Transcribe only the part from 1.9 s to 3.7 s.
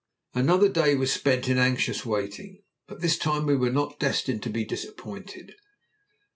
waiting, but this time we were